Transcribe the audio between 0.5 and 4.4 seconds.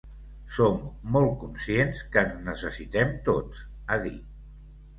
Som molt conscients que ens necessitem tots –ha dit–.